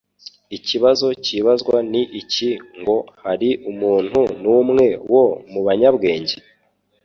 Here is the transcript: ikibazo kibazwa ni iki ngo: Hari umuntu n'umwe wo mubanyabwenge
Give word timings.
ikibazo 0.57 1.05
kibazwa 1.25 1.77
ni 1.91 2.01
iki 2.21 2.49
ngo: 2.79 2.97
Hari 3.23 3.49
umuntu 3.71 4.19
n'umwe 4.41 4.85
wo 5.11 5.25
mubanyabwenge 5.51 6.35